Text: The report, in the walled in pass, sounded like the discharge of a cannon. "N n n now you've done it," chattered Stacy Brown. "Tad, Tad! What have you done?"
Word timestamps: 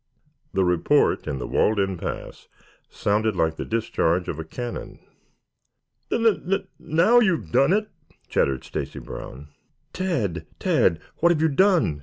The 0.55 0.63
report, 0.63 1.27
in 1.27 1.37
the 1.37 1.45
walled 1.45 1.79
in 1.79 1.95
pass, 1.95 2.47
sounded 2.89 3.35
like 3.35 3.57
the 3.57 3.63
discharge 3.65 4.27
of 4.27 4.39
a 4.39 4.43
cannon. 4.43 4.97
"N 6.11 6.25
n 6.25 6.43
n 6.51 6.67
now 6.79 7.19
you've 7.19 7.51
done 7.51 7.71
it," 7.71 7.91
chattered 8.27 8.63
Stacy 8.63 8.97
Brown. 8.97 9.49
"Tad, 9.93 10.47
Tad! 10.57 10.99
What 11.19 11.29
have 11.31 11.39
you 11.39 11.49
done?" 11.49 11.99